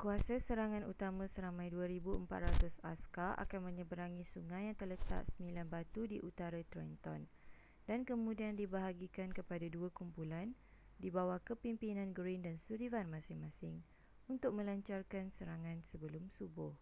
kuasa 0.00 0.36
serangan 0.46 0.84
utama 0.92 1.24
seramai 1.34 1.68
2,400 1.76 2.48
askar 2.92 3.30
akan 3.44 3.60
menyeberangi 3.68 4.24
sungai 4.32 4.62
yang 4.72 4.76
terletak 4.80 5.24
9 5.36 5.52
batu 5.74 6.02
di 6.12 6.16
utara 6.28 6.56
trenton 6.72 7.20
dan 7.88 8.00
kemudian 8.10 8.54
dibahagikan 8.60 9.28
kepada 9.38 9.66
dua 9.76 9.88
kumpulan 9.98 10.46
di 11.02 11.08
bawah 11.16 11.38
kepimpinan 11.48 12.08
greene 12.16 12.40
dan 12.46 12.56
sullivan 12.66 13.04
masing-masing 13.14 13.76
untuk 14.32 14.50
melancarkan 14.58 15.24
serangan 15.36 15.78
sebelum 15.92 16.24
subuh 16.36 16.72